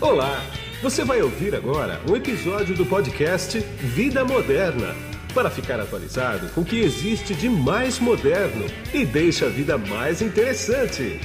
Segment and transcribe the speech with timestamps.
[0.00, 0.40] Olá!
[0.80, 4.94] Você vai ouvir agora um episódio do podcast Vida Moderna
[5.34, 8.64] para ficar atualizado com o que existe de mais moderno
[8.94, 11.18] e deixa a vida mais interessante.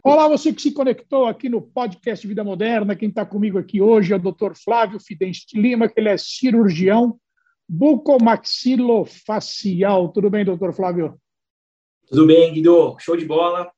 [0.00, 2.94] Olá, você que se conectou aqui no podcast Vida Moderna.
[2.94, 4.52] Quem está comigo aqui hoje é o Dr.
[4.54, 7.18] Flávio Fidense Lima, que ele é cirurgião
[7.68, 10.10] bucomaxilofacial.
[10.10, 11.18] Tudo bem, doutor Flávio?
[12.08, 12.96] Tudo bem, Guido.
[13.00, 13.68] Show de bola.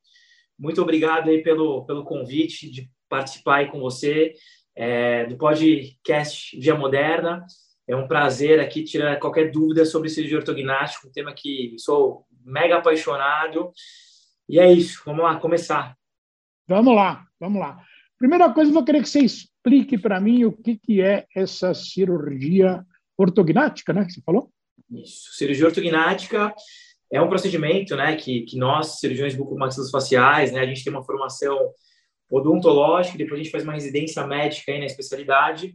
[0.57, 4.35] Muito obrigado aí pelo, pelo convite de participar aí com você
[4.75, 7.43] é, do podcast Via Moderna.
[7.87, 12.77] É um prazer aqui tirar qualquer dúvida sobre cirurgia ortognática, um tema que sou mega
[12.77, 13.71] apaixonado.
[14.47, 15.97] E é isso, vamos lá, começar.
[16.67, 17.83] Vamos lá, vamos lá.
[18.19, 21.73] Primeira coisa, eu vou querer que você explique para mim o que, que é essa
[21.73, 22.85] cirurgia
[23.17, 24.51] ortognática, né, que você falou?
[24.91, 26.53] Isso, cirurgia ortognática
[27.11, 31.71] é um procedimento, né, que, que nós, cirurgiões bucomaxilofaciais, né, a gente tem uma formação
[32.29, 35.73] odontológica, depois a gente faz uma residência médica aí na especialidade,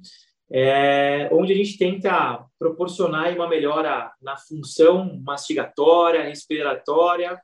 [0.53, 7.41] é, onde a gente tenta proporcionar uma melhora na função mastigatória, respiratória,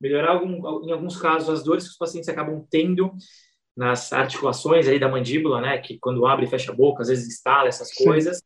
[0.00, 3.12] melhorar algum, em alguns casos as dores que os pacientes acabam tendo
[3.76, 7.26] nas articulações aí da mandíbula, né, que quando abre e fecha a boca, às vezes
[7.26, 8.04] instala essas Sim.
[8.04, 8.40] coisas.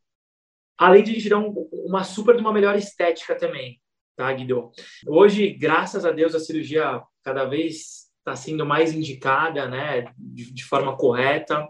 [0.78, 3.78] Além de a gente dar um, uma super de uma melhor estética também,
[4.18, 4.72] tá, Guido?
[5.06, 10.64] Hoje, graças a Deus, a cirurgia cada vez está sendo mais indicada, né, de, de,
[10.64, 11.68] forma correta.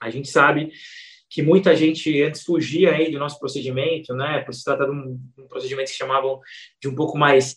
[0.00, 0.72] A gente sabe
[1.28, 5.20] que muita gente antes fugia aí do nosso procedimento, né, por se tratar de um,
[5.38, 6.40] um procedimento que chamavam
[6.80, 7.56] de um pouco mais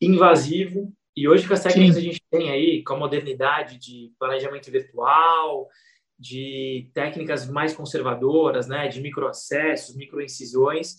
[0.00, 0.92] invasivo.
[1.16, 2.00] E hoje, com as técnicas Sim.
[2.02, 5.68] que a gente tem aí, com a modernidade de planejamento virtual,
[6.18, 10.96] de técnicas mais conservadoras, né, de microacessos, microincisões,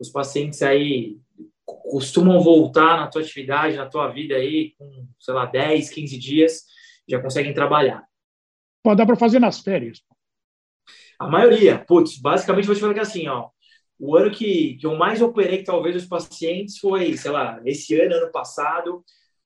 [0.00, 1.18] os pacientes aí
[1.66, 6.64] costumam voltar na tua atividade, na tua vida aí, com, sei lá, 10, 15 dias,
[7.08, 8.04] já conseguem trabalhar.
[8.82, 10.00] Pode dar para fazer nas férias.
[11.18, 13.48] A maioria, putz, basicamente vou te falar que assim, ó,
[13.98, 18.14] o ano que, que eu mais operei, talvez, os pacientes foi, sei lá, esse ano,
[18.14, 19.02] ano passado,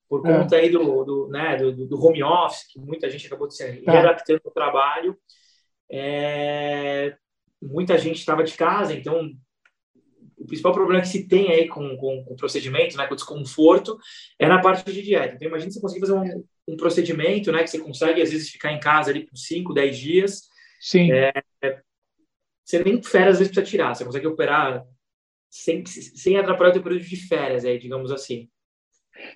[0.09, 0.37] por é.
[0.37, 0.59] conta é.
[0.59, 3.91] aí do, do, né, do, do, home office, que muita gente acabou de se tá.
[3.91, 5.17] readaptando ao trabalho.
[5.89, 7.15] É,
[7.61, 9.31] muita gente estava de casa, então
[10.41, 13.15] o principal problema que se tem aí com, com, com, o procedimento, né, com o
[13.15, 13.97] desconforto,
[14.39, 15.35] é na parte de dieta.
[15.35, 18.71] Então, imagina você conseguir fazer um, um, procedimento, né, que você consegue, às vezes, ficar
[18.71, 20.41] em casa ali por 5, 10 dias.
[20.79, 21.11] Sim.
[21.11, 21.31] É,
[22.65, 23.93] você nem férias, às vezes, precisa tirar.
[23.93, 24.83] Você consegue operar
[25.49, 28.49] sem, sem atrapalhar o teu período de férias, aí, digamos assim.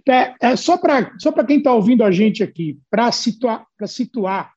[0.07, 4.53] É, é só para só quem está ouvindo a gente aqui, para situar, situar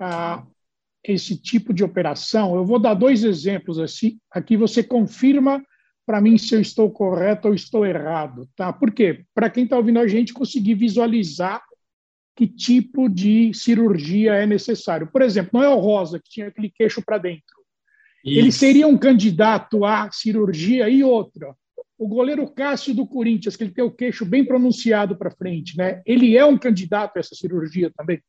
[0.00, 0.44] ah,
[1.04, 4.18] esse tipo de operação, eu vou dar dois exemplos assim.
[4.30, 5.62] Aqui você confirma
[6.06, 8.72] para mim se eu estou correto ou estou errado, tá?
[8.72, 9.24] Por quê?
[9.34, 11.62] Para quem está ouvindo a gente conseguir visualizar
[12.36, 15.06] que tipo de cirurgia é necessário.
[15.10, 17.60] Por exemplo, não é o Rosa que tinha aquele queixo para dentro.
[18.24, 18.38] Isso.
[18.38, 21.54] Ele seria um candidato à cirurgia e outra.
[21.98, 26.02] O goleiro Cássio do Corinthians, que ele tem o queixo bem pronunciado para frente, né?
[26.06, 28.20] Ele é um candidato a essa cirurgia também?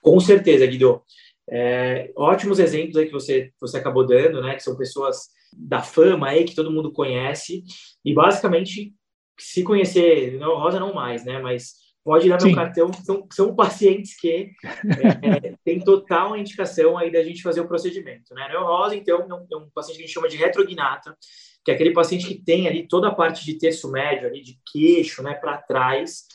[0.00, 1.02] Com certeza, Guido.
[1.48, 4.54] É, ótimos exemplos aí que você, você acabou dando, né?
[4.54, 7.62] Que são pessoas da fama aí, que todo mundo conhece.
[8.04, 8.92] E basicamente,
[9.38, 11.40] se conhecer, não, Rosa não mais, né?
[11.40, 11.74] Mas
[12.06, 17.10] pode ir lá no cartão, são, são pacientes que é, é, tem total indicação aí
[17.10, 18.46] da gente fazer o procedimento, né?
[18.48, 21.16] Neurose, então, é um paciente que a gente chama de retrognata,
[21.64, 24.56] que é aquele paciente que tem ali toda a parte de terço médio, ali de
[24.72, 26.26] queixo, né, para trás,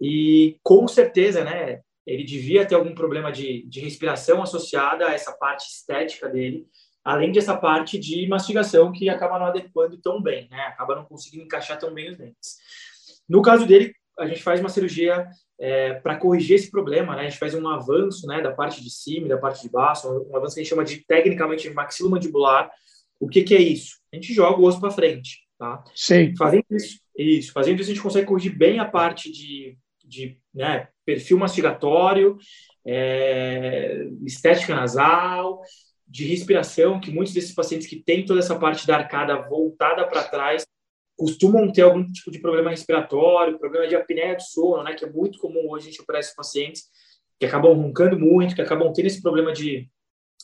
[0.00, 5.32] e com certeza, né, ele devia ter algum problema de, de respiração associada a essa
[5.32, 6.66] parte estética dele,
[7.04, 11.44] além dessa parte de mastigação que acaba não adequando tão bem, né, acaba não conseguindo
[11.44, 12.56] encaixar tão bem os dentes.
[13.28, 15.26] No caso dele, a gente faz uma cirurgia
[15.58, 17.22] é, para corrigir esse problema, né?
[17.22, 20.08] A gente faz um avanço, né, da parte de cima e da parte de baixo,
[20.30, 22.70] um avanço que a gente chama de tecnicamente maxilomandibular.
[23.18, 23.98] O que, que é isso?
[24.12, 25.82] A gente joga o osso para frente, tá?
[25.94, 26.34] Sim.
[26.36, 29.76] Fazendo isso, isso, fazendo isso a gente consegue corrigir bem a parte de,
[30.14, 32.38] de né, perfil mastigatório,
[32.86, 35.60] é, estética nasal,
[36.06, 40.24] de respiração, que muitos desses pacientes que têm toda essa parte da arcada voltada para
[40.24, 40.64] trás
[41.16, 45.10] costumam ter algum tipo de problema respiratório, problema de apneia do sono, né, que é
[45.10, 46.84] muito comum hoje a gente operar esses pacientes
[47.38, 49.88] que acabam roncando muito, que acabam tendo esse problema de,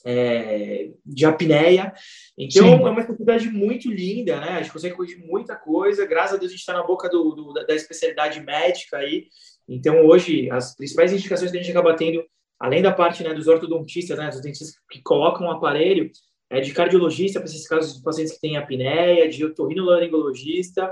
[0.04, 1.92] é, de apneia.
[2.36, 2.84] Então, Sim.
[2.84, 4.50] é uma faculdade muito linda, né?
[4.50, 6.06] A gente consegue corrigir muita coisa.
[6.06, 9.28] Graças a Deus, a gente está na boca do, do, da especialidade médica aí.
[9.70, 12.24] Então, hoje, as principais indicações que a gente acaba tendo,
[12.58, 16.10] além da parte né, dos ortodontistas, né, dos dentistas que colocam o aparelho,
[16.50, 20.90] é de cardiologista para esses casos de pacientes que têm apneia, de otorrinolaringologista,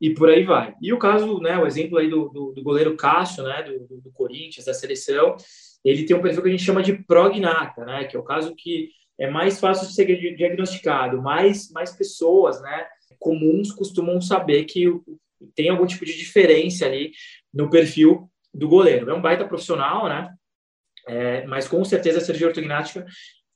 [0.00, 0.74] e por aí vai.
[0.82, 4.10] E o caso, né, o exemplo aí do, do, do goleiro Cássio, né, do, do,
[4.10, 5.36] Corinthians, da seleção,
[5.84, 8.54] ele tem um perfil que a gente chama de prognata, né, que é o caso
[8.56, 12.86] que é mais fácil de ser diagnosticado, mais, mais pessoas, né,
[13.20, 14.86] comuns costumam saber que
[15.54, 17.12] tem algum tipo de diferença ali
[17.52, 19.10] no perfil do goleiro.
[19.10, 20.34] É um baita profissional, né,
[21.06, 23.06] é, mas com certeza cirurgia ortognática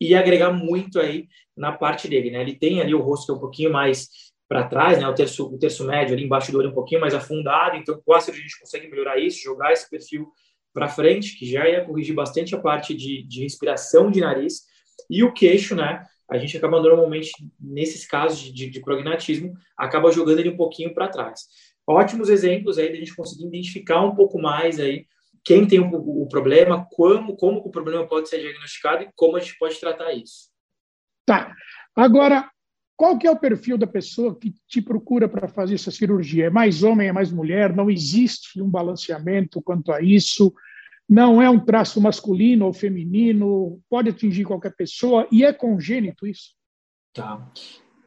[0.00, 3.34] ia agregar muito aí na parte dele, né, ele tem ali o rosto que é
[3.34, 4.08] um pouquinho mais
[4.48, 7.14] para trás, né, o terço, o terço médio ali embaixo do olho um pouquinho mais
[7.14, 10.30] afundado, então com a cirurgia a gente consegue melhorar isso, jogar esse perfil
[10.74, 14.62] para frente, que já ia corrigir bastante a parte de, de respiração de nariz,
[15.08, 17.30] e o queixo, né, a gente acaba normalmente,
[17.60, 21.42] nesses casos de, de, de prognatismo, acaba jogando ele um pouquinho para trás.
[21.86, 25.06] Ótimos exemplos aí da gente conseguir identificar um pouco mais aí
[25.44, 29.40] quem tem o, o, problema, como, como o problema pode ser diagnosticado e como a
[29.40, 30.50] gente pode tratar isso.
[31.26, 31.52] Tá.
[31.96, 32.48] Agora,
[32.96, 36.46] qual que é o perfil da pessoa que te procura para fazer essa cirurgia?
[36.46, 37.74] É mais homem, é mais mulher?
[37.74, 40.54] Não existe um balanceamento quanto a isso?
[41.08, 43.80] Não é um traço masculino ou feminino?
[43.90, 45.26] Pode atingir qualquer pessoa?
[45.32, 46.54] E é congênito isso?
[47.12, 47.50] Tá.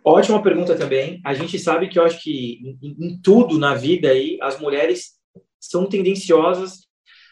[0.06, 1.20] Ótima pergunta também.
[1.26, 5.14] A gente sabe que eu acho que em, em tudo na vida aí, as mulheres
[5.60, 6.86] são tendenciosas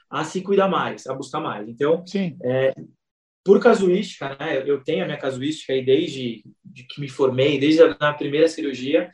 [0.09, 1.69] a se cuidar mais, a buscar mais.
[1.69, 2.03] Então,
[2.43, 2.73] é,
[3.43, 4.63] por casuística, né?
[4.65, 8.47] Eu tenho a minha casuística aí desde de que me formei, desde a na primeira
[8.47, 9.11] cirurgia.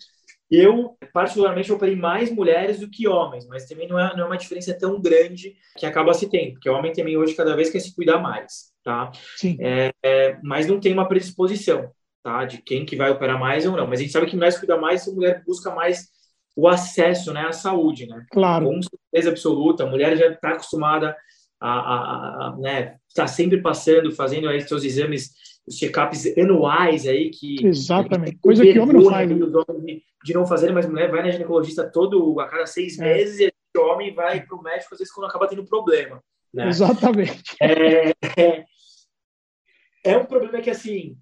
[0.50, 4.38] Eu, particularmente, operei mais mulheres do que homens, mas também não é, não é uma
[4.38, 7.80] diferença tão grande que acaba se tendo, porque o homem também hoje cada vez quer
[7.80, 9.12] se cuidar mais, tá?
[9.36, 9.58] Sim.
[9.60, 11.92] É, é, mas não tem uma predisposição,
[12.24, 12.46] tá?
[12.46, 13.88] De quem que vai operar mais ou não.
[13.88, 16.08] Mas a gente sabe que mulher se cuida mais, a mulher busca mais
[16.56, 18.26] o acesso, né, à saúde, né?
[18.32, 18.66] Claro.
[18.66, 21.16] Com certeza absoluta, a mulher já está acostumada
[21.60, 25.32] a, a, a né, está sempre passando, fazendo aí seus exames,
[25.68, 29.30] os check-ups anuais aí que exatamente coisa que homem não faz.
[29.30, 29.36] Né?
[29.36, 33.04] De, de não fazer, mas mulher vai na ginecologista todo a cada seis é.
[33.04, 36.22] meses e o homem vai para o médico às vezes quando acaba tendo problema.
[36.54, 36.68] Né?
[36.68, 37.56] Exatamente.
[37.62, 38.66] É, é,
[40.04, 41.16] é, um problema que assim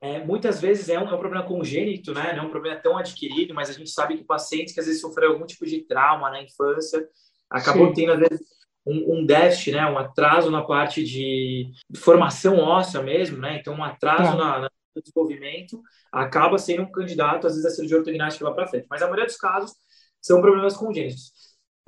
[0.00, 2.32] é, muitas vezes é um, é um, problema congênito, né?
[2.32, 5.00] Não é um problema tão adquirido, mas a gente sabe que pacientes que às vezes
[5.00, 7.08] sofreram algum tipo de trauma na infância
[7.50, 7.94] acabam Sim.
[7.94, 8.46] tendo às vezes
[8.86, 13.84] um, um, déficit, né, um atraso na parte de formação óssea mesmo, né, então um
[13.84, 14.60] atraso tá.
[14.60, 18.86] na, no desenvolvimento acaba sendo um candidato, às vezes, a cirurgia ortognática lá para frente.
[18.88, 19.72] Mas a maioria dos casos
[20.20, 21.32] são problemas congênitos,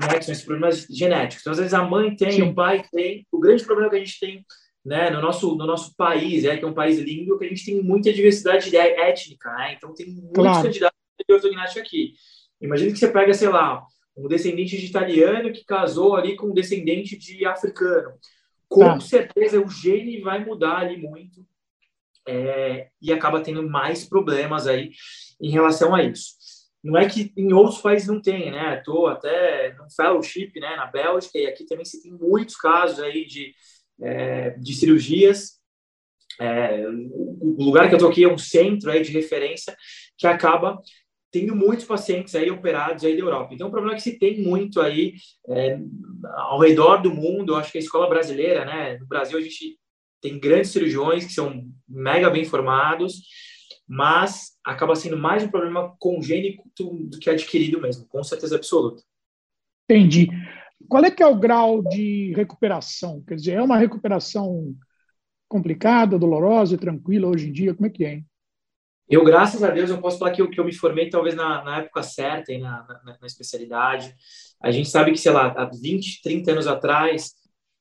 [0.00, 1.42] né, que são esses problemas genéticos.
[1.42, 2.42] Então, às vezes, a mãe tem, Sim.
[2.42, 3.26] o pai tem.
[3.32, 4.44] O grande problema que a gente tem
[4.84, 7.64] né, no, nosso, no nosso país, é que é um país lindo, que a gente
[7.64, 9.74] tem muita diversidade étnica, né?
[9.74, 10.62] Então, tem muitos claro.
[10.62, 10.98] candidatos
[11.28, 12.14] de ortognática aqui.
[12.60, 13.84] Imagina que você pega, sei lá,
[14.16, 18.12] um descendente de italiano que casou ali com um descendente de africano.
[18.68, 19.00] Com tá.
[19.00, 21.44] certeza o gene vai mudar ali muito
[22.26, 24.90] é, e acaba tendo mais problemas aí
[25.40, 26.34] em relação a isso.
[26.82, 28.78] Não é que em outros países não tem, né?
[28.78, 33.26] Estou até no fellowship, né, na Bélgica, e aqui também se tem muitos casos aí
[33.26, 33.54] de,
[34.02, 35.58] é, de cirurgias.
[36.40, 39.76] É, o lugar que eu estou aqui é um centro aí de referência
[40.16, 40.80] que acaba
[41.30, 43.54] tenho muitos pacientes aí operados aí da Europa.
[43.54, 45.14] Então, o problema é que se tem muito aí
[45.48, 45.78] é,
[46.34, 48.98] ao redor do mundo, acho que a escola brasileira, né?
[48.98, 49.78] No Brasil, a gente
[50.20, 53.22] tem grandes cirurgiões que são mega bem formados,
[53.88, 59.02] mas acaba sendo mais um problema congênito do que adquirido mesmo, com certeza absoluta.
[59.88, 60.28] Entendi.
[60.88, 63.22] Qual é que é o grau de recuperação?
[63.26, 64.74] Quer dizer, é uma recuperação
[65.48, 67.74] complicada, dolorosa, tranquila hoje em dia?
[67.74, 68.12] Como é que é?
[68.14, 68.26] Hein?
[69.08, 71.64] Eu, graças a Deus, eu posso falar que eu, que eu me formei talvez na,
[71.64, 74.14] na época certa e na, na, na, especialidade.
[74.62, 77.32] A gente sabe que, sei lá, há 20, 30 anos atrás,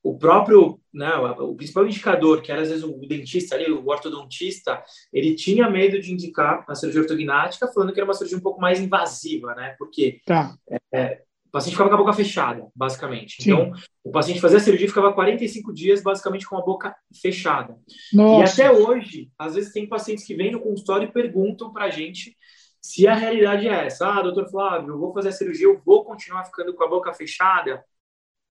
[0.01, 4.83] o próprio, né, o principal indicador, que era às vezes o dentista ali, o ortodontista,
[5.13, 8.59] ele tinha medo de indicar a cirurgia ortognática, falando que era uma cirurgia um pouco
[8.59, 9.75] mais invasiva, né?
[9.77, 10.55] Porque tá.
[10.91, 13.41] é, o paciente ficava com a boca fechada, basicamente.
[13.41, 13.51] Sim.
[13.51, 13.71] Então,
[14.03, 17.75] o paciente fazia a cirurgia e ficava 45 dias, basicamente, com a boca fechada.
[18.13, 18.61] Nossa.
[18.61, 21.89] E até hoje, às vezes, tem pacientes que vêm no consultório e perguntam para a
[21.89, 22.37] gente
[22.79, 24.07] se a realidade é essa.
[24.07, 27.11] Ah, doutor Flávio, eu vou fazer a cirurgia, eu vou continuar ficando com a boca
[27.13, 27.83] fechada?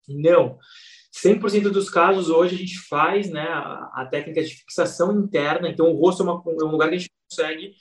[0.08, 0.56] Não.
[1.12, 5.68] 100% dos casos, hoje, a gente faz né, a, técnica de fixação interna.
[5.68, 7.74] Então, o rosto é, uma, é um lugar que a gente consegue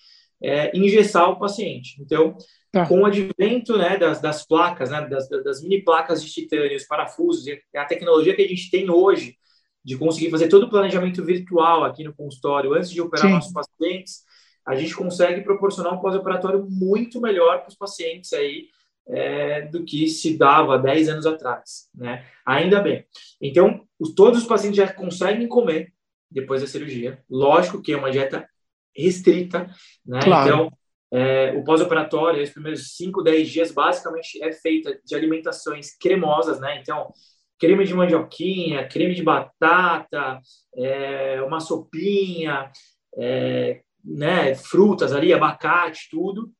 [0.43, 2.01] é, engessar o paciente.
[2.01, 2.35] Então,
[2.73, 2.87] Tá.
[2.87, 6.85] Com o advento né, das, das placas, né, das, das, mini placas de titânio, os
[6.85, 7.45] parafusos,
[7.75, 9.37] a tecnologia que a gente tem hoje
[9.85, 13.33] de conseguir fazer todo o planejamento virtual aqui no consultório antes de operar Sim.
[13.33, 14.23] nossos pacientes,
[14.65, 18.69] a gente consegue proporcionar um pós-operatório muito melhor para os pacientes aí
[19.07, 22.25] é, do que se dava 10 anos atrás, né?
[22.43, 23.05] Ainda bem.
[23.39, 25.93] Então, os, todos os pacientes já conseguem comer
[26.31, 27.23] depois da cirurgia.
[27.29, 28.49] Lógico que é uma dieta
[28.95, 29.69] restrita,
[30.05, 30.19] né?
[30.23, 30.47] Claro.
[30.47, 30.71] Então,
[31.15, 36.79] É, o pós-operatório, os primeiros 5, 10 dias, basicamente é feita de alimentações cremosas, né?
[36.81, 37.11] Então,
[37.59, 40.39] creme de mandioquinha, creme de batata,
[40.75, 42.71] é, uma sopinha,
[43.17, 46.51] é, né, frutas ali, abacate, tudo.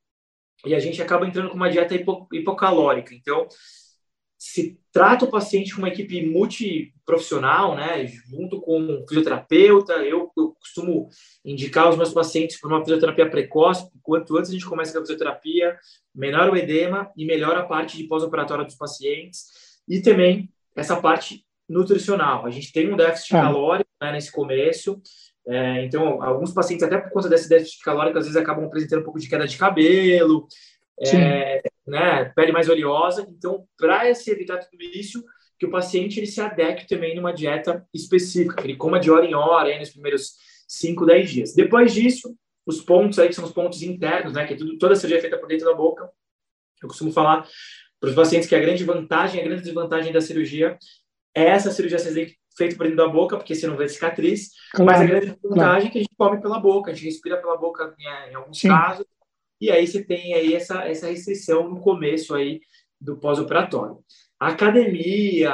[0.66, 3.14] E a gente acaba entrando com uma dieta hipo, hipocalórica.
[3.14, 3.48] Então,
[4.46, 9.94] se trata o paciente com uma equipe multiprofissional, né, junto com um fisioterapeuta.
[9.94, 11.08] Eu, eu costumo
[11.46, 13.90] indicar os meus pacientes para uma fisioterapia precoce.
[14.02, 15.80] Quanto antes a gente começa com a fisioterapia,
[16.14, 19.46] menor o edema e melhor a parte de pós-operatória dos pacientes.
[19.88, 22.46] E também essa parte nutricional.
[22.46, 23.44] A gente tem um déficit ah.
[23.44, 25.02] calórico né, nesse começo.
[25.48, 29.06] É, então, alguns pacientes, até por conta desse déficit calórico, às vezes acabam apresentando um
[29.06, 30.48] pouco de queda de cabelo,
[31.00, 33.28] é, né, pele mais oleosa.
[33.30, 35.24] Então, para se evitar tudo isso,
[35.60, 39.34] que o paciente ele se adeque também numa dieta específica, ele coma de hora em
[39.34, 40.34] hora aí nos primeiros
[40.68, 41.54] 5, 10 dias.
[41.54, 42.36] Depois disso,
[42.66, 45.18] os pontos aí que são os pontos internos, né, que é tudo, toda a cirurgia
[45.20, 46.10] é feita por dentro da boca.
[46.82, 47.48] Eu costumo falar
[48.00, 50.78] para os pacientes que a grande vantagem, a grande desvantagem da cirurgia
[51.34, 52.00] é essa cirurgia
[52.58, 55.54] feita por dentro da boca, porque você não vê cicatriz, claro, mas a grande vantagem
[55.54, 55.86] claro.
[55.86, 58.60] é que a gente come pela boca, a gente respira pela boca em, em alguns
[58.60, 58.68] Sim.
[58.68, 59.06] casos,
[59.64, 62.60] e aí você tem aí essa, essa restrição no começo aí
[63.00, 63.98] do pós-operatório.
[64.38, 65.54] Academia,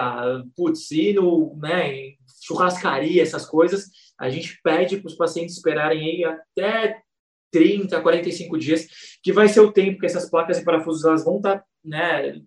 [0.56, 2.14] putz, no, né,
[2.44, 3.86] churrascaria, essas coisas,
[4.20, 7.04] a gente pede para os pacientes esperarem aí até
[7.52, 8.88] 30, 45 dias,
[9.22, 12.42] que vai ser o tempo que essas placas e parafusos elas vão estar, tá, né,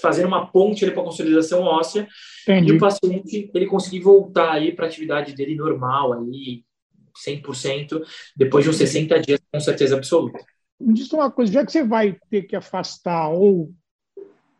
[0.00, 2.08] fazendo uma ponte para a consolidação óssea
[2.44, 2.72] Entendi.
[2.72, 6.64] e o paciente ele conseguir voltar aí para a atividade dele normal aí
[7.26, 8.02] 100%
[8.34, 10.38] depois de uns 60 dias com certeza absoluta.
[10.80, 13.72] Me diz uma coisa, já que você vai ter que afastar ou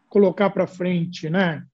[0.09, 1.65] colocar para frente, né,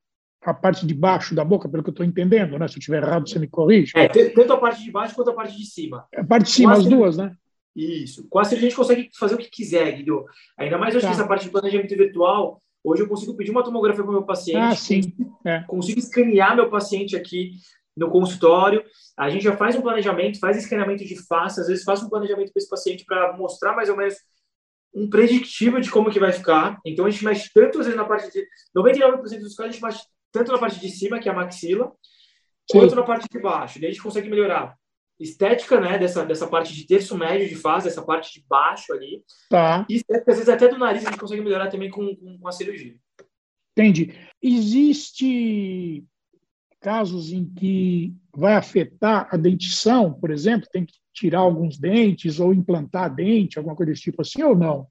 [0.43, 2.69] a parte de baixo da boca, pelo que eu estou entendendo, né?
[2.69, 3.93] Se eu estiver errado, você me corrige.
[3.97, 6.07] É, tanto a parte de baixo quanto a parte de cima.
[6.15, 7.35] A parte de cima, as duas, né?
[7.75, 8.29] Isso.
[8.29, 10.25] Com a a gente consegue fazer o que quiser, Guido.
[10.57, 11.13] Ainda mais hoje tá.
[11.13, 14.59] essa parte de planejamento virtual, hoje eu consigo pedir uma tomografia para o meu paciente.
[14.59, 15.13] Ah, sim.
[15.45, 15.61] É.
[15.61, 17.53] Consigo escanear meu paciente aqui
[17.97, 18.85] no consultório.
[19.17, 22.53] A gente já faz um planejamento, faz escaneamento de face, às vezes faz um planejamento
[22.53, 24.15] para esse paciente para mostrar mais ou menos
[24.95, 26.79] um predictivo de como que vai ficar.
[26.85, 28.47] Então a gente mexe tanto às vezes na parte de
[28.77, 31.93] 99% dos casos a gente mexe tanto na parte de cima, que é a maxila,
[32.71, 32.79] Sim.
[32.79, 33.81] quanto na parte de baixo.
[33.81, 34.77] Daí a gente consegue melhorar
[35.19, 39.23] estética, né, dessa dessa parte de terço médio de fase, essa parte de baixo ali.
[39.49, 39.87] Tá.
[39.89, 42.97] E às vezes até do nariz a gente consegue melhorar também com, com a cirurgia.
[43.77, 44.15] Entendi.
[44.41, 46.05] Existe
[46.81, 52.53] casos em que vai afetar a dentição, por exemplo, tem que tirar alguns dentes ou
[52.53, 54.87] implantar dente, alguma coisa desse tipo assim, ou não?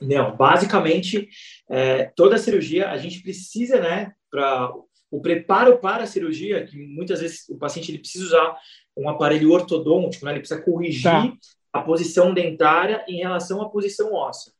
[0.00, 1.28] Não, basicamente,
[1.68, 4.72] é, toda cirurgia, a gente precisa, né, para
[5.10, 8.56] o preparo para a cirurgia, que muitas vezes o paciente ele precisa usar
[8.96, 11.32] um aparelho ortodôntico, né, ele precisa corrigir tá.
[11.72, 14.52] a posição dentária em relação à posição óssea.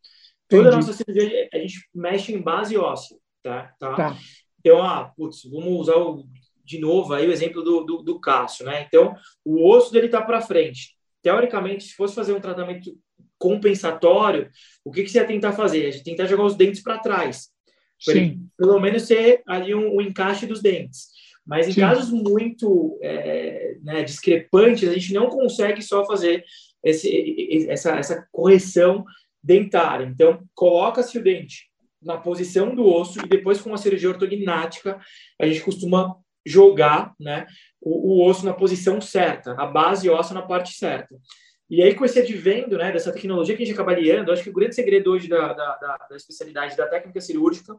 [0.48, 3.74] Toda a nossa cirurgia, a gente mexe em base óssea, tá?
[3.78, 3.94] tá?
[3.94, 4.18] tá.
[4.58, 6.24] Então, ah, putz, vamos usar o
[6.68, 8.84] de novo aí o exemplo do, do, do Cássio, né?
[8.86, 10.94] Então, o osso dele está para frente.
[11.22, 12.94] Teoricamente, se fosse fazer um tratamento
[13.38, 14.50] compensatório,
[14.84, 15.86] o que, que você ia tentar fazer?
[15.86, 17.48] A gente tentar jogar os dentes para trás.
[17.98, 18.46] Sim.
[18.56, 21.08] Pelo menos ser ali um, um encaixe dos dentes.
[21.46, 21.80] Mas em Sim.
[21.80, 26.44] casos muito é, né, discrepantes, a gente não consegue só fazer
[26.84, 29.04] esse, essa, essa correção
[29.42, 30.04] dentária.
[30.04, 31.68] Então, coloca-se o dente
[32.02, 35.00] na posição do osso e depois com a cirurgia ortognática,
[35.40, 37.46] a gente costuma jogar né,
[37.80, 41.16] o, o, osso na posição certa, a base óssea na parte certa.
[41.70, 44.50] E aí, com esse advento né, dessa tecnologia que a gente acaba aliando, acho que
[44.50, 47.76] o grande segredo hoje da, da, da, da especialidade da técnica cirúrgica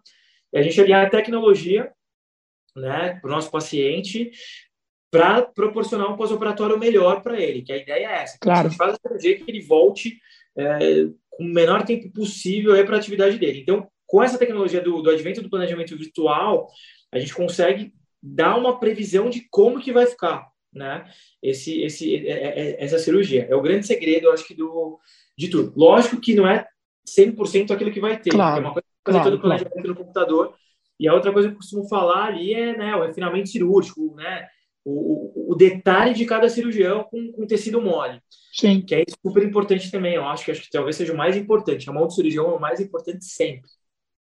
[0.54, 1.92] é a gente aliar a tecnologia
[2.76, 4.32] né, para o nosso paciente
[5.12, 8.38] para proporcionar um pós-operatório melhor para ele, que a ideia é essa.
[8.40, 8.68] Claro.
[8.68, 10.20] A gente faz a cirurgia que ele volte
[10.56, 13.60] é, com o menor tempo possível para a atividade dele.
[13.60, 16.68] Então, com essa tecnologia do, do advento do planejamento virtual,
[17.12, 21.10] a gente consegue dar uma previsão de como que vai ficar, né?
[21.42, 25.00] Esse, esse, é, é, é, essa cirurgia é o grande segredo, acho que do
[25.38, 25.74] de tudo.
[25.76, 26.68] Lógico que não é
[27.08, 28.32] 100% aquilo que vai ter.
[28.32, 29.90] Claro, é uma coisa fazer claro, todo o planejamento claro.
[29.90, 30.56] no computador.
[31.00, 34.48] E a outra coisa que eu costumo falar ali é né, o refinamento cirúrgico, né?
[34.84, 38.22] O, o, o detalhe de cada cirurgião com, com, tecido mole.
[38.52, 38.82] Sim.
[38.82, 41.90] Que é super importante também, eu acho que, acho que talvez seja o mais importante.
[41.90, 43.70] A mão do cirurgião é o mais importante sempre.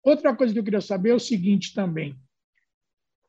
[0.02, 2.16] Outra coisa que eu queria saber é o seguinte também.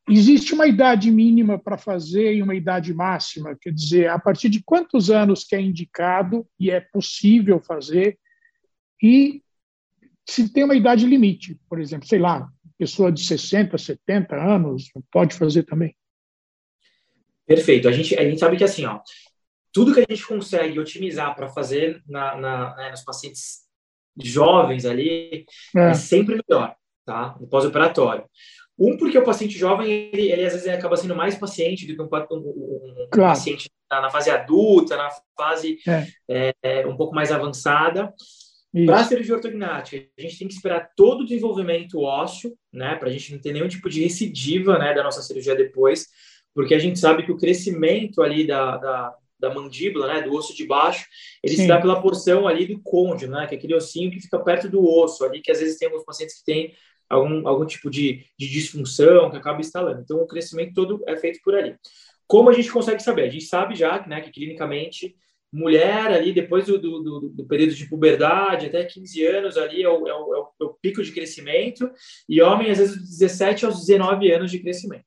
[0.10, 4.64] Existe uma idade mínima para fazer e uma idade máxima, quer dizer, a partir de
[4.64, 8.18] quantos anos que é indicado e é possível fazer,
[9.02, 9.42] e
[10.28, 12.50] se tem uma idade limite, por exemplo, sei lá,
[12.82, 15.96] pessoa de 60, 70 anos pode fazer também.
[17.46, 17.88] Perfeito.
[17.88, 19.00] A gente, a gente sabe que assim, ó,
[19.72, 23.68] tudo que a gente consegue otimizar para fazer na, na, né, nos pacientes
[24.18, 27.38] jovens ali é, é sempre melhor, tá?
[27.40, 28.26] No pós-operatório.
[28.82, 32.02] Um, porque o paciente jovem, ele, ele, às vezes acaba sendo mais paciente do que
[32.02, 33.38] um, um, um claro.
[33.38, 35.08] paciente na, na, fase adulta, na
[35.38, 36.08] fase é.
[36.28, 38.12] É, é um pouco mais avançada.
[38.86, 43.10] Para a cirurgia ortognática, a gente tem que esperar todo o desenvolvimento ósseo, né, para
[43.10, 46.08] a gente não ter nenhum tipo de recidiva, né, da nossa cirurgia depois,
[46.56, 50.56] porque a gente sabe que o crescimento ali da, da, da mandíbula, né, do osso
[50.56, 51.06] de baixo,
[51.44, 51.64] ele Sim.
[51.64, 54.70] se dá pela porção ali do côndilo, né, que é aquele ossinho que fica perto
[54.70, 56.74] do osso ali, que às vezes tem alguns pacientes que têm
[57.12, 60.02] algum, algum tipo de, de disfunção que acaba instalando.
[60.02, 61.76] Então, o crescimento todo é feito por ali.
[62.28, 63.24] Como a gente consegue saber?
[63.24, 65.16] A gente sabe já né, que clinicamente
[65.52, 69.90] mulher ali depois do, do, do, do, período de puberdade até 15 anos ali é
[69.90, 71.92] o, é, o, é o, pico de crescimento
[72.30, 75.04] e homem às vezes dos 17 aos 19 anos de crescimento.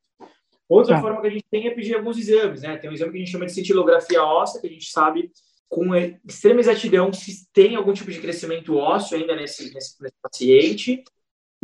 [0.68, 1.00] Outra tá.
[1.00, 2.76] forma que a gente tem é pedir alguns exames, né?
[2.76, 5.30] Tem um exame que a gente chama de cintilografia óssea, que a gente sabe
[5.68, 11.02] com extrema exatidão se tem algum tipo de crescimento ósseo ainda nesse, nesse, nesse paciente.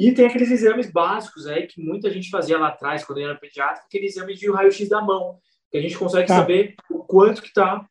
[0.00, 3.82] E tem aqueles exames básicos aí que muita gente fazia lá atrás, quando era pediatra,
[3.84, 5.38] aquele exame de raio-x da mão,
[5.70, 6.36] que a gente consegue tá.
[6.38, 7.86] saber o quanto que está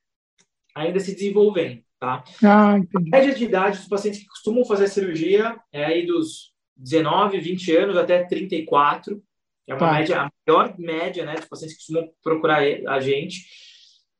[0.74, 2.24] ainda se desenvolvendo, tá?
[2.44, 3.10] Ah, entendi.
[3.14, 7.78] A média de idade dos pacientes que costumam fazer cirurgia é aí dos 19, 20
[7.78, 9.22] anos até 34,
[9.68, 9.94] é uma tá.
[9.94, 13.46] média, a maior média, né, dos pacientes que costumam procurar a gente.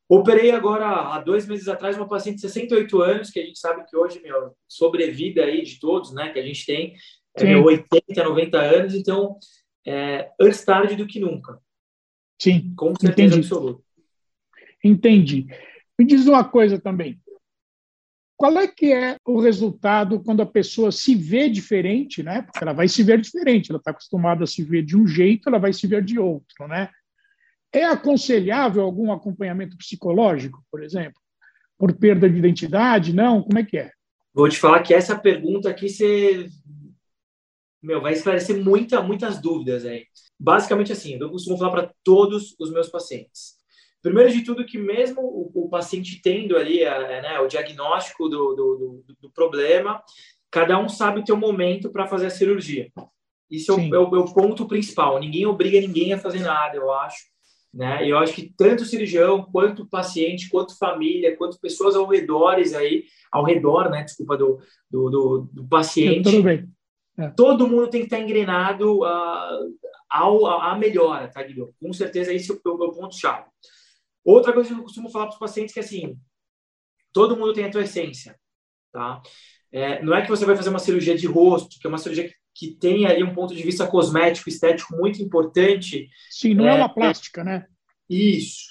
[0.08, 3.84] Operei agora, há dois meses atrás, uma paciente de 68 anos, que a gente sabe
[3.84, 6.94] que hoje, meu, sobrevida aí de todos, né, que a gente tem,
[7.36, 9.38] é meu, 80, 90 anos, então,
[9.86, 11.60] é, antes tarde do que nunca.
[12.40, 13.46] Sim, com certeza entendi.
[13.46, 13.82] absoluta.
[14.82, 15.46] Entendi.
[15.98, 17.20] Me diz uma coisa também.
[18.36, 22.40] Qual é que é o resultado quando a pessoa se vê diferente, né?
[22.40, 25.48] Porque ela vai se ver diferente, ela está acostumada a se ver de um jeito,
[25.50, 26.88] ela vai se ver de outro, né?
[27.70, 31.20] É aconselhável algum acompanhamento psicológico, por exemplo,
[31.78, 33.12] por perda de identidade?
[33.12, 33.42] Não?
[33.42, 33.90] Como é que é?
[34.32, 36.48] Vou te falar que essa pergunta aqui você
[37.82, 40.04] meu, vai esclarecer muita, muitas dúvidas aí.
[40.38, 43.58] Basicamente assim, eu costumo falar para todos os meus pacientes.
[44.02, 48.54] Primeiro de tudo, que mesmo o, o paciente tendo ali a, né, o diagnóstico do,
[48.54, 50.02] do, do, do, problema,
[50.50, 52.90] cada um sabe o seu momento para fazer a cirurgia.
[53.50, 55.18] Isso é o, é o, é o, ponto principal.
[55.18, 57.24] Ninguém obriga ninguém a fazer nada, eu acho.
[57.72, 58.08] Né?
[58.08, 62.56] Eu acho que tanto o cirurgião, quanto o paciente, quanto família, quanto pessoas ao redor
[62.56, 64.58] aí, ao redor, né, desculpa, do,
[64.90, 66.66] do, do, do paciente.
[67.20, 67.30] É.
[67.30, 69.78] Todo mundo tem que estar engrenado uh,
[70.08, 71.74] ao, à melhora, tá, Guilherme?
[71.80, 73.46] Com certeza esse é o, o ponto-chave.
[74.24, 76.16] Outra coisa que eu costumo falar para os pacientes é que, assim,
[77.12, 78.38] todo mundo tem a tua essência,
[78.92, 79.20] tá?
[79.72, 82.28] É, não é que você vai fazer uma cirurgia de rosto, que é uma cirurgia
[82.28, 86.08] que, que tem ali um ponto de vista cosmético, estético muito importante.
[86.30, 87.66] Sim, não é, é uma plástica, né?
[88.08, 88.66] Isso.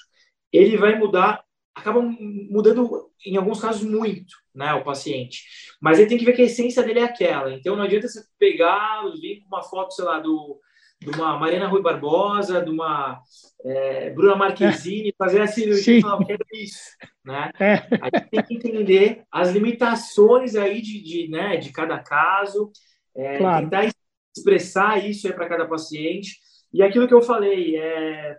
[0.52, 1.42] Ele vai mudar,
[1.74, 5.44] acaba mudando, em alguns casos, muito, né, o paciente.
[5.80, 7.52] Mas ele tem que ver que a essência dele é aquela.
[7.52, 10.60] Então, não adianta você pegar, vir com uma foto, sei lá, do
[11.00, 13.22] de uma Mariana Rui Barbosa, de uma
[13.64, 16.90] é, Bruna Marquezine, fazer a cirurgia e falar, quero isso.
[17.24, 17.50] Né?
[17.58, 17.74] É.
[17.74, 22.70] A gente tem que entender as limitações aí de, de, né, de cada caso,
[23.16, 23.64] é, claro.
[23.64, 23.90] tentar
[24.36, 26.38] expressar isso para cada paciente.
[26.72, 28.36] E aquilo que eu falei, é,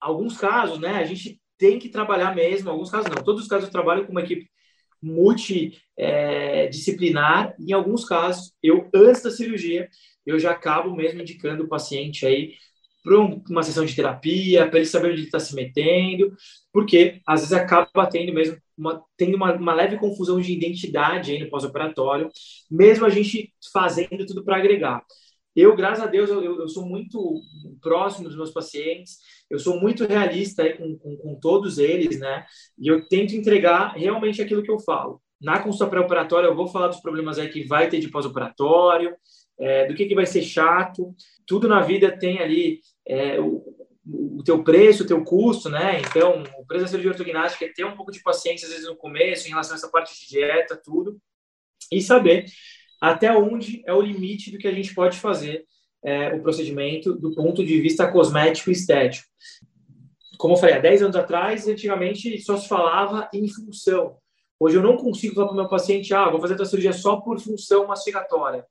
[0.00, 3.64] alguns casos, né, a gente tem que trabalhar mesmo, alguns casos não, todos os casos
[3.64, 4.50] eu trabalho com uma equipe
[5.00, 9.88] multidisciplinar, é, em alguns casos, eu, antes da cirurgia,
[10.26, 12.52] eu já acabo mesmo indicando o paciente aí
[13.02, 16.36] para uma sessão de terapia, para ele saber onde ele está se metendo,
[16.70, 21.40] porque às vezes acaba tendo mesmo uma, tendo uma, uma leve confusão de identidade aí
[21.40, 22.28] no pós-operatório,
[22.70, 25.02] mesmo a gente fazendo tudo para agregar.
[25.54, 27.40] Eu, graças a Deus, eu, eu, sou muito
[27.80, 32.44] próximo dos meus pacientes, eu sou muito realista com, com, com todos eles, né?
[32.76, 35.22] E eu tento entregar realmente aquilo que eu falo.
[35.40, 39.14] Na consulta pré-operatória, eu vou falar dos problemas aí que vai ter de pós-operatório,
[39.58, 41.14] é, do que, que vai ser chato.
[41.46, 43.62] Tudo na vida tem ali é, o,
[44.04, 46.00] o teu preço, o teu custo, né?
[46.00, 48.96] Então, o preço da cirurgia ortognática é ter um pouco de paciência, às vezes, no
[48.96, 51.18] começo, em relação a essa parte de dieta, tudo.
[51.92, 52.46] E saber
[53.00, 55.64] até onde é o limite do que a gente pode fazer
[56.04, 59.26] é, o procedimento do ponto de vista cosmético e estético.
[60.36, 64.16] Como eu falei, há 10 anos atrás, antigamente só se falava em função.
[64.58, 67.16] Hoje eu não consigo falar para o meu paciente, ah, vou fazer a cirurgia só
[67.16, 68.64] por função mastigatória.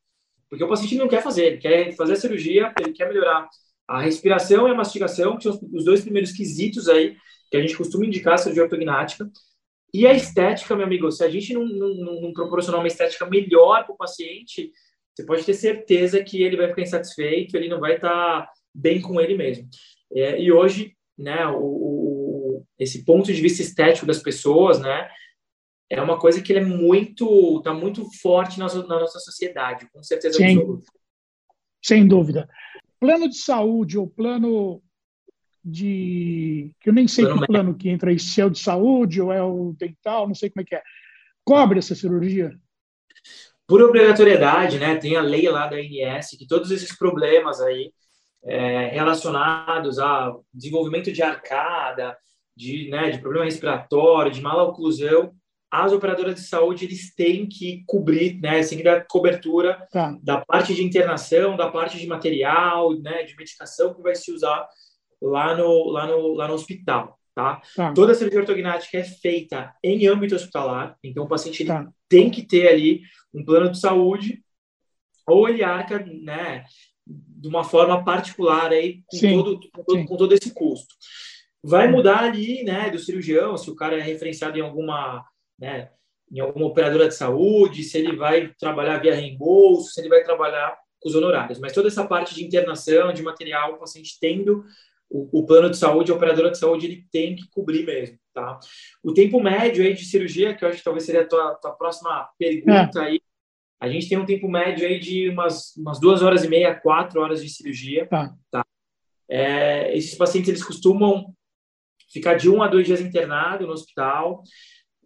[0.49, 3.47] Porque o paciente não quer fazer, ele quer fazer a cirurgia, ele quer melhorar
[3.87, 7.15] a respiração e a mastigação, que são os dois primeiros quesitos aí
[7.49, 9.29] que a gente costuma indicar a cirurgia ortognática.
[9.93, 13.85] E a estética, meu amigo, se a gente não, não, não proporcionar uma estética melhor
[13.85, 14.71] para o paciente,
[15.13, 18.09] você pode ter certeza que ele vai ficar insatisfeito, ele não vai estar
[18.41, 19.67] tá bem com ele mesmo.
[20.11, 25.07] É, e hoje, né, o, o, esse ponto de vista estético das pessoas, né,
[25.89, 30.01] é uma coisa que ele é muito, está muito forte na, na, nossa sociedade, com
[30.01, 30.57] certeza Sim.
[30.57, 30.91] absoluta.
[31.83, 32.49] Sem dúvida.
[32.99, 34.81] Plano de saúde ou plano
[35.63, 36.71] de.
[36.81, 39.31] que eu nem sei que plano que entra aí, se é o de saúde ou
[39.31, 40.81] é o dental, não sei como é que é.
[41.43, 42.51] Cobre essa cirurgia?
[43.67, 44.95] Por obrigatoriedade, né?
[44.95, 47.91] Tem a lei lá da ANS que todos esses problemas aí
[48.45, 52.17] é, relacionados a desenvolvimento de arcada,
[52.55, 55.33] de, né, de problema respiratório, de mala oclusão,
[55.71, 60.15] as operadoras de saúde eles têm que cobrir, né, assim, dar cobertura tá.
[60.21, 64.67] da parte de internação, da parte de material, né, de medicação que vai se usar
[65.23, 67.61] lá no, lá no, lá no hospital, tá?
[67.75, 67.93] tá.
[67.93, 71.87] Toda a cirurgia ortognática é feita em âmbito hospitalar, então o paciente tá.
[72.09, 73.01] tem que ter ali
[73.33, 74.43] um plano de saúde
[75.25, 76.65] ou ele arca, né,
[77.07, 80.93] de uma forma particular aí com, todo, com todo, com todo esse custo.
[81.63, 85.25] Vai mudar ali, né, do cirurgião, se o cara é referenciado em alguma,
[85.57, 85.89] né,
[86.29, 90.77] em alguma operadora de saúde, se ele vai trabalhar via reembolso, se ele vai trabalhar
[90.99, 91.59] com os honorários.
[91.59, 94.65] Mas toda essa parte de internação, de material, o paciente tendo
[95.13, 98.59] o, o, plano de saúde, a operadora de saúde, ele tem que cobrir mesmo, tá?
[99.03, 101.71] O tempo médio aí de cirurgia, que eu acho que talvez seria a tua, tua
[101.71, 103.05] próxima pergunta é.
[103.05, 103.21] aí,
[103.79, 107.21] a gente tem um tempo médio aí de umas, umas duas horas e meia, quatro
[107.21, 108.07] horas de cirurgia.
[108.07, 108.33] Tá.
[108.49, 108.65] tá?
[109.29, 111.31] É, esses pacientes eles costumam
[112.11, 114.41] ficar de um a dois dias internado no hospital.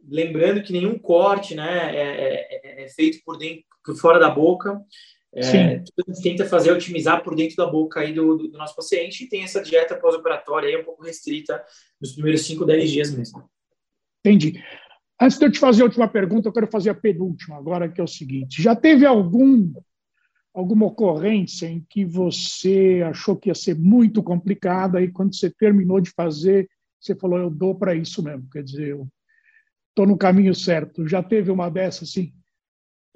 [0.08, 4.80] Lembrando que nenhum corte né, é, é, é feito por dentro, por fora da boca.
[5.34, 8.76] É, a gente tenta fazer otimizar por dentro da boca aí do, do, do nosso
[8.76, 11.64] paciente e tem essa dieta pós-operatória aí um pouco restrita
[12.02, 13.48] nos primeiros 5, 10 dias mesmo.
[14.26, 14.64] Entendi.
[15.20, 18.00] Antes de eu te fazer a última pergunta, eu quero fazer a penúltima agora, que
[18.00, 19.74] é o seguinte: já teve algum
[20.54, 26.02] alguma ocorrência em que você achou que ia ser muito complicada e quando você terminou
[26.02, 26.68] de fazer,
[27.00, 29.08] você falou eu dou para isso mesmo, quer dizer, eu
[29.90, 31.08] estou no caminho certo.
[31.08, 32.34] Já teve uma dessas, sim?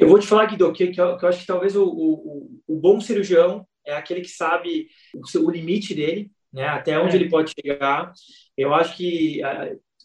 [0.02, 2.62] Eu vou te falar, Guido, que, que, eu, que eu acho que talvez o, o,
[2.68, 7.20] o, bom cirurgião é aquele que sabe o, o limite dele, né, até onde é.
[7.20, 8.12] ele pode chegar.
[8.58, 9.42] Eu acho que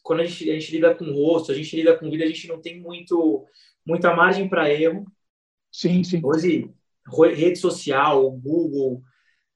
[0.02, 2.26] quando a gente, a gente lida com o rosto, a gente lida com vida, a
[2.26, 3.46] gente não tem muito,
[3.86, 5.06] muita margem para erro.
[5.72, 6.20] Sim, sim.
[6.22, 6.70] Hoje,
[7.34, 9.02] rede social, Google,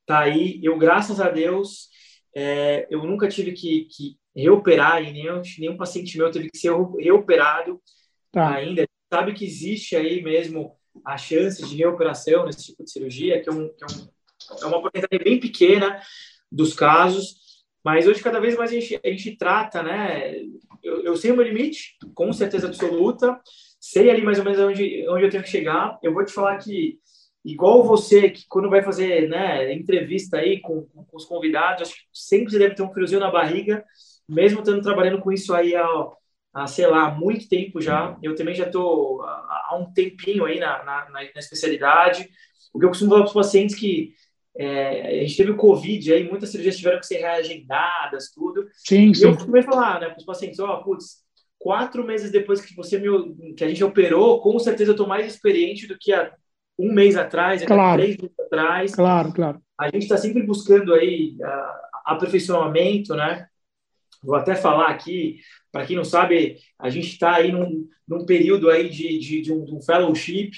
[0.07, 0.59] tá aí.
[0.62, 1.90] Eu, graças a Deus,
[2.35, 6.72] é, eu nunca tive que, que reoperar e nenhum, nenhum paciente meu teve que ser
[6.98, 7.79] reoperado
[8.33, 8.55] tá.
[8.55, 8.89] ainda.
[9.12, 13.53] Sabe que existe aí mesmo a chance de reoperação nesse tipo de cirurgia, que é,
[13.53, 16.01] um, que é, um, é uma porcentagem bem pequena
[16.51, 17.40] dos casos,
[17.85, 20.35] mas hoje, cada vez mais, a gente, a gente trata, né?
[20.83, 23.40] Eu, eu sei o meu limite, com certeza absoluta,
[23.81, 25.99] sei ali mais ou menos onde, onde eu tenho que chegar.
[26.03, 26.99] Eu vou te falar que,
[27.44, 31.94] igual você, que quando vai fazer né, entrevista aí com, com, com os convidados, acho
[31.94, 33.85] que sempre você deve ter um friozinho na barriga,
[34.29, 35.87] mesmo estando trabalhando com isso aí há,
[36.52, 38.16] há, sei lá, há muito tempo já.
[38.22, 42.28] Eu também já estou há um tempinho aí na, na, na, especialidade.
[42.72, 44.14] O que eu costumo falar para os pacientes que
[44.56, 48.66] é, a gente teve o Covid, aí muitas cirurgias tiveram que ser reagendadas, tudo.
[48.74, 49.24] Sim, e sim.
[49.24, 51.24] eu costumo falar, né, para os pacientes, ó, oh, putz,
[51.58, 55.26] quatro meses depois que você me, que a gente operou, com certeza eu estou mais
[55.26, 56.32] experiente do que há
[56.78, 58.00] um mês atrás, claro.
[58.00, 58.94] três meses atrás.
[58.94, 59.62] Claro, claro.
[59.78, 63.46] A gente está sempre buscando aí uh, aperfeiçoamento, né?
[64.22, 65.40] Vou até falar aqui,
[65.72, 69.52] para quem não sabe, a gente está aí num, num período aí de, de, de,
[69.52, 70.50] um, de um fellowship,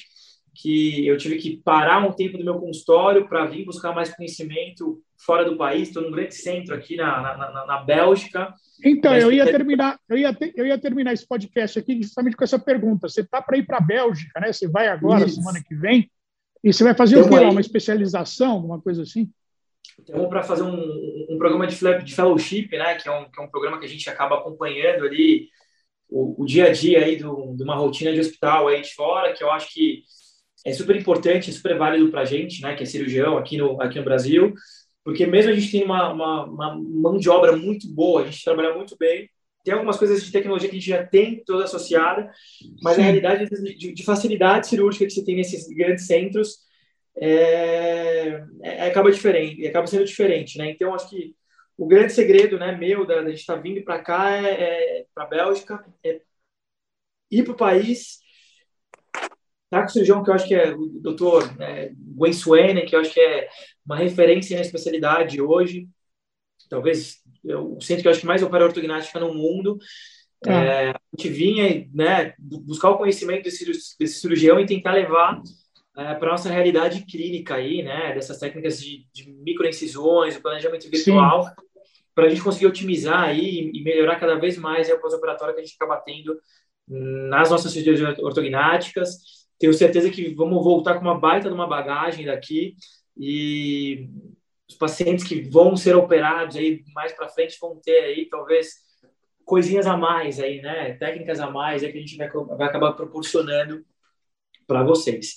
[0.55, 5.01] que eu tive que parar um tempo do meu consultório para vir buscar mais conhecimento
[5.25, 5.89] fora do país.
[5.89, 8.53] Estou num grande centro aqui na, na, na Bélgica.
[8.85, 12.45] Então, eu ia terminar, eu ia, ter, eu ia terminar esse podcast aqui justamente com
[12.45, 13.09] essa pergunta.
[13.09, 14.53] Você está para ir para a Bélgica, né?
[14.53, 15.37] Você vai agora, Isso.
[15.37, 16.11] semana que vem,
[16.63, 17.45] e você vai fazer então, o quê?
[17.45, 19.31] Uma especialização, uma coisa assim?
[19.99, 22.95] Então, para fazer um, um, programa de, de fellowship, né?
[22.97, 25.49] Que é, um, que é um programa que a gente acaba acompanhando ali
[26.09, 29.33] o, o dia a dia aí do, de uma rotina de hospital aí de fora,
[29.33, 30.03] que eu acho que
[30.65, 33.81] é super importante, é super válido para a gente, né, que é cirurgião aqui no,
[33.81, 34.55] aqui no Brasil,
[35.05, 38.45] porque mesmo a gente tem uma, uma, uma, mão de obra muito boa, a gente
[38.45, 39.29] trabalha muito bem,
[39.65, 42.31] tem algumas coisas de tecnologia que a gente já tem toda associada,
[42.83, 43.01] mas Sim.
[43.01, 46.59] a realidade de, de, facilidade cirúrgica que você tem nesses grandes centros
[47.17, 50.71] é, é, acaba diferente, acaba sendo diferente, né?
[50.71, 51.35] Então acho que
[51.77, 55.07] o grande segredo, né, meu da, da gente estar tá vindo para cá é, é
[55.15, 56.21] para a Bélgica, é
[57.31, 58.23] ir para o país
[59.73, 62.95] tá com o cirurgião que eu acho que é o doutor né, Gwen Swain, que
[62.95, 63.49] eu acho que é
[63.87, 65.89] uma referência na especialidade hoje,
[66.69, 69.79] talvez o centro que eu acho que mais opera ortognática no mundo.
[70.47, 70.53] Ah.
[70.53, 73.65] É, a gente vinha né, buscar o conhecimento desse,
[73.99, 75.41] desse cirurgião e tentar levar
[75.97, 80.89] é, para a nossa realidade clínica aí, né, dessas técnicas de, de microincisões, o planejamento
[80.89, 81.51] virtual,
[82.15, 85.65] para a gente conseguir otimizar aí e melhorar cada vez mais o pós-operatório que a
[85.65, 86.39] gente acaba tendo
[86.89, 89.19] nas nossas cirurgias ortognáticas.
[89.59, 92.75] Tenho certeza que vamos voltar com uma baita de uma bagagem daqui
[93.17, 94.09] e
[94.69, 98.83] os pacientes que vão ser operados aí mais para frente vão ter aí talvez
[99.45, 100.95] coisinhas a mais aí, né?
[100.95, 103.85] Técnicas a mais aí que a gente vai, vai acabar proporcionando
[104.67, 105.37] para vocês.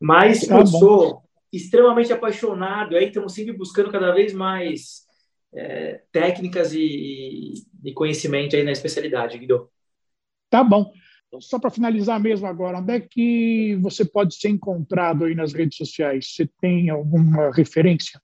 [0.00, 5.04] Mas tá eu sou extremamente apaixonado aí, estamos sempre buscando cada vez mais
[5.52, 9.68] é, técnicas e, e, conhecimento aí na especialidade, Guido.
[10.48, 10.92] Tá bom.
[11.40, 15.76] Só para finalizar mesmo agora, onde é que você pode ser encontrado aí nas redes
[15.76, 16.34] sociais?
[16.34, 18.20] Você tem alguma referência?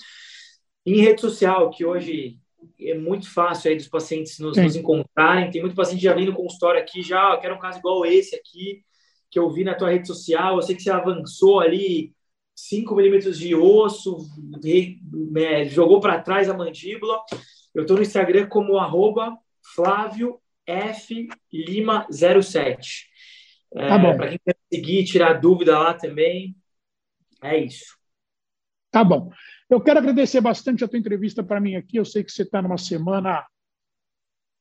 [0.84, 2.40] Em rede social, que hoje
[2.88, 5.50] é muito fácil aí dos pacientes nos, nos, encontrarem.
[5.50, 8.82] Tem muito paciente já vindo com história aqui, já, quero um caso igual esse aqui,
[9.30, 10.56] que eu vi na tua rede social.
[10.56, 12.14] Eu sei que você avançou ali
[12.54, 14.18] 5 milímetros de osso,
[15.30, 17.20] né, jogou para trás a mandíbula.
[17.74, 19.36] Eu estou no Instagram como arroba
[19.74, 23.08] Flávio F Lima 07.
[23.74, 24.16] É, tá bom.
[24.16, 26.54] Para quem quer seguir, tirar dúvida lá também,
[27.42, 27.96] é isso.
[28.90, 29.30] Tá bom.
[29.72, 31.96] Eu quero agradecer bastante a tua entrevista para mim aqui.
[31.96, 33.42] Eu sei que você está numa semana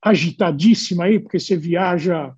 [0.01, 2.33] agitadíssima aí, porque você viaja